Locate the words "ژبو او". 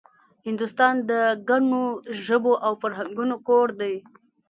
2.25-2.71